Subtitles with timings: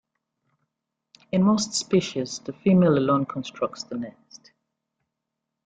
[1.31, 4.51] In most species the female alone constructs the nest.